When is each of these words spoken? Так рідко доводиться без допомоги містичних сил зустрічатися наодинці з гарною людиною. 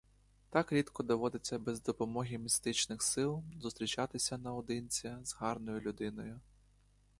Так 0.49 0.71
рідко 0.71 1.03
доводиться 1.03 1.59
без 1.59 1.81
допомоги 1.83 2.37
містичних 2.37 3.03
сил 3.03 3.43
зустрічатися 3.61 4.37
наодинці 4.37 5.15
з 5.23 5.33
гарною 5.35 5.79
людиною. 5.81 6.39